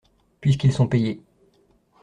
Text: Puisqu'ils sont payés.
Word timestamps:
Puisqu'ils 0.41 0.71
sont 0.73 0.87
payés. 0.87 1.21